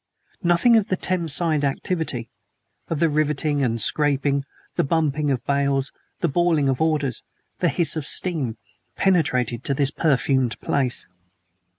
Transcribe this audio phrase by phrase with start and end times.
[0.41, 2.31] Nothing of the Thames side activity
[2.87, 4.43] of the riveting and scraping
[4.75, 7.21] the bumping of bales the bawling of orders
[7.59, 8.57] the hiss of steam
[8.95, 11.05] penetrated to this perfumed place.